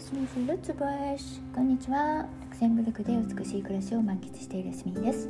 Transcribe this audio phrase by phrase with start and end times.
[0.00, 2.26] スニフルツブッシこんにちは。
[2.44, 5.28] ルクセンブルクで美しい暮らしを満喫しているスミです。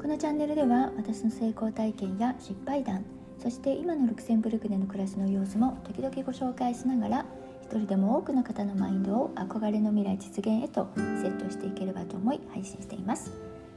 [0.00, 3.04] このチャンネルでは私の成功体験や失敗談
[3.38, 7.26] そして今のルクセンブルクでの暮らしの様子も時々ご紹介しながら
[7.62, 13.30] 一人でも多くの方のマインドを憧れの未来実現へとセットしていければと思い配信しています。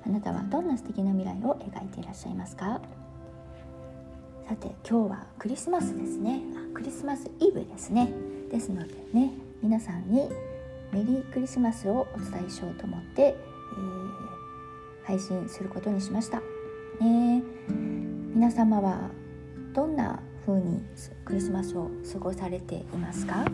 [0.08, 2.82] あなたはどんな素敵な未来を描いていらっしゃいますか？
[4.50, 6.42] さて今日はクリスマスですね。
[6.74, 8.10] クリスマスイブですね。
[8.50, 9.32] ですのでね
[9.62, 10.30] 皆さんに
[10.92, 16.42] メリークリスマスをお伝えしようと思って、えー、配信することにしました。
[17.02, 17.44] ね、
[18.34, 19.10] 皆様は
[19.74, 20.82] どんな風に
[21.26, 23.46] クリスマスを過ごされていますか？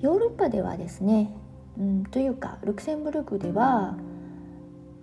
[0.00, 1.30] ヨーロッパではですね、
[1.78, 3.96] うん、というかルクセンブルクでは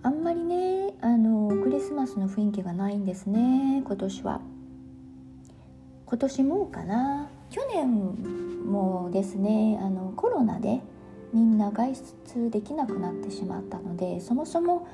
[0.01, 4.41] あんまりねあのクリスマスの雰囲気がないんですね今年は。
[6.05, 7.29] 今年もかな。
[7.53, 10.81] 去年もですねあのコロナで
[11.33, 14.87] みんな外出できなくなってしまったのでそもそも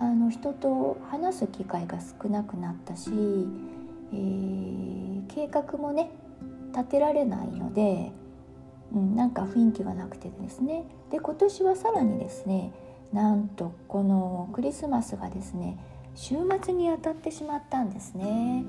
[0.00, 6.10] あの人と話す機会が少なくなったし、えー、計画もね
[6.72, 8.10] 立てられないので、
[8.94, 12.72] うん、なんか雰囲気がなくてですねで今年はさらにですね
[13.12, 15.78] なんとこのクリスマスがですね
[16.14, 18.64] 週末に当たってしまったんですね。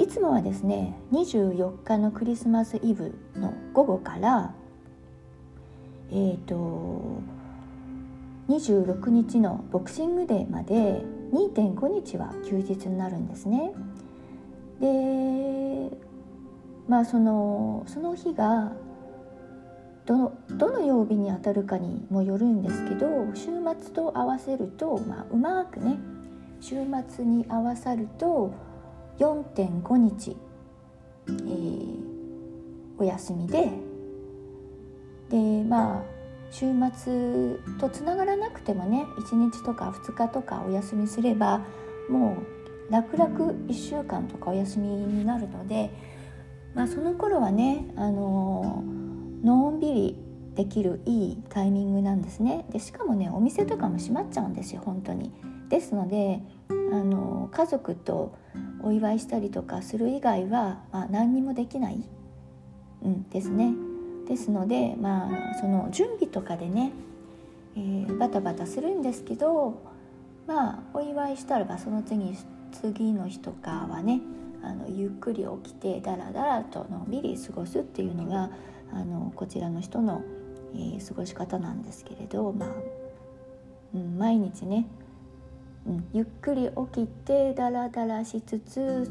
[0.00, 4.54] いつもはですね24日のクリスマスイブの午後から
[6.12, 7.22] えーと、
[8.48, 13.72] 26日のボクシングデーまで2.5日は休日になるんですね。
[14.80, 15.96] で
[16.88, 18.72] まあそのその日が
[20.06, 25.98] どのどの曜日にあたるかにもよるんですけど週末と合わせると、まあ、うまくね
[26.60, 26.74] 週
[27.08, 28.52] 末に合わさると
[29.20, 30.36] 4.5日、
[31.28, 31.98] えー、
[32.98, 33.70] お休みで
[35.28, 36.02] でまあ
[36.50, 41.60] 週末とつながらなくてもね1日とか2日とかお休みすれば
[42.08, 42.38] も
[42.88, 45.90] う楽々1週間とかお休みになるので、
[46.74, 48.82] まあ、その頃はねあの
[49.44, 50.16] のんびり
[50.56, 55.32] できるいいタイミングなんですねでしかもねお店とかも閉まっちゃうんですよ本当に。
[55.68, 56.40] ですので
[56.92, 58.34] あの家族と
[58.82, 62.02] お祝いしたりとかする以外は、まあ、何にもできない、
[63.02, 63.74] うん、ですね。
[64.30, 66.92] ですのでまあその準備とかでね、
[67.76, 69.82] えー、バタバタするんですけど
[70.46, 72.36] まあお祝いしたらばその次
[72.70, 74.20] 次の日とかはね
[74.62, 78.50] あのゆっくり起きてダラダラとのんびり過ごすっていうのが
[78.92, 80.22] あのこちらの人の、
[80.74, 82.68] えー、過ごし方なんですけれどまあ、
[83.94, 84.86] うん、毎日ね
[85.86, 89.08] うん、ゆっくり起きてダラダラしつつ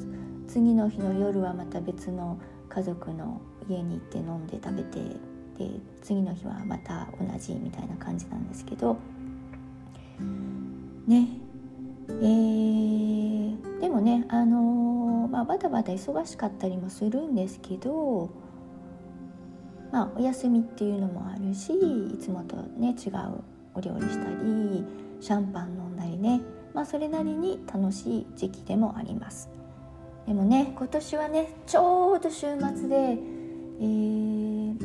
[0.47, 4.99] 次の日の夜はまた別の家族の家に行って飲んで食べて
[5.57, 5.71] で
[6.01, 8.97] 次の日はまた同じみたいな感じなんですけど。
[11.07, 11.27] ね。
[12.07, 18.29] えー、でもねあのー、まあ、バタバタ忙しかったりもするんですけど
[19.91, 23.43] まあお休みっていうのもあるしいつもとね違う
[23.75, 24.83] お料理したり
[25.19, 26.41] シャンパン飲んだりね。
[26.73, 29.49] まあ、それなりに楽しい時期でもあります。
[30.27, 34.77] でもね今年はねちょうど週末で、えー、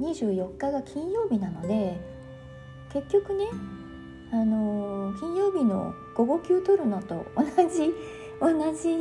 [0.00, 2.00] 24日が金曜日なので
[2.92, 3.46] 結局ね
[4.32, 7.92] あのー、金曜日の午後休取るのと同じ
[8.40, 8.98] 同じ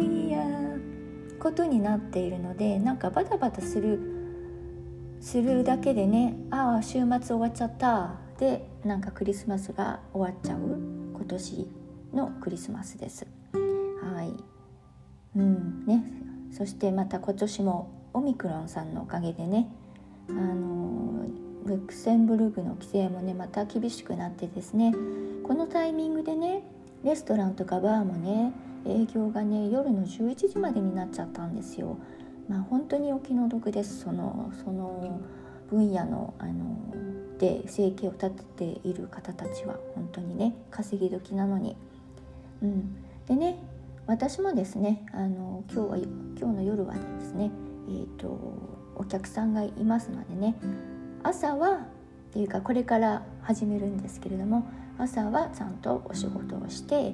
[1.39, 3.99] ことになっているのでなんかバタバタする
[5.19, 8.19] するだけでねああ週末終わっちゃった。
[8.37, 10.57] でなんかクリスマスが終わっちゃう
[11.13, 11.80] 今年。
[12.13, 13.27] のクリスマスです。
[13.53, 14.33] はい
[15.35, 16.03] うんね、
[16.51, 19.69] そしてまた今年もオミクロンさんのおかげでね
[20.29, 21.25] あの
[21.65, 24.93] ルクセンブルクの規制もねまた厳しくなってですね
[25.47, 26.63] このタイミングでね
[27.03, 28.51] レストランとかバーもね
[28.85, 31.97] 営業がね夜の11時までになっちゃったんですよ。
[32.49, 35.21] まあ本当にお気の毒ですそのその
[35.69, 41.77] 分野のあので生計を立てている方たちは本当にね稼ぎ時なのに。
[42.61, 42.95] うん、
[43.27, 43.57] でね
[44.07, 47.51] 私もですねあの今日は今日の夜はですね、
[47.87, 48.27] えーと、
[48.95, 50.55] お客さんがいますのでね
[51.23, 51.87] 朝は
[52.31, 57.13] っていうかこれから始めるんですけれども朝はちゃんとお仕事をして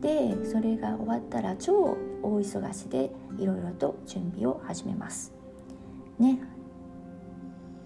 [0.00, 5.32] でそれが終わったら超大忙しでいろいろと準備を始めます。
[6.18, 6.40] ね、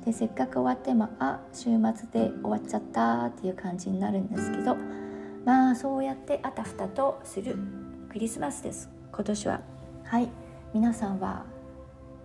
[0.04, 4.76] でせっかく終わってもあ週末で終わっちゃったっていう感じになるんですけど
[5.44, 7.56] まあそうやってあたふたとする。
[8.10, 8.88] クリスマスです。
[9.12, 9.60] 今年は。
[10.04, 10.28] はい。
[10.72, 11.44] 皆さんは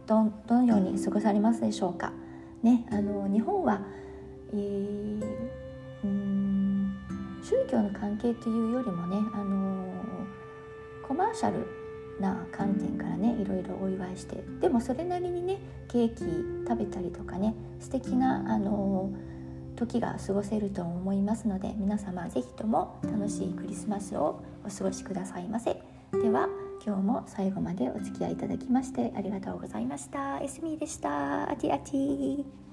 [0.05, 2.13] どどのように過ごされますでしょうか？
[2.61, 3.81] ねあの日本は、
[4.53, 5.23] えー、
[6.03, 6.95] うん
[7.43, 9.85] 宗教の関係というよりもねあの
[11.07, 11.65] コマーシャル
[12.21, 14.43] な観点からねいろいろお祝いして。
[14.61, 16.23] でもそれなりにねケーキ
[16.67, 19.09] 食べたりとかね素敵なあの
[19.77, 25.81] 時が過ごせると思いますので皆様是非とも楽しいクリスマスをお過ごしくださいませ。
[26.11, 26.49] では
[26.85, 30.39] 今日も最後までお付き合いいただきましてありがとうございました。
[30.39, 31.49] エスミーでした。
[31.49, 32.66] アティアティ。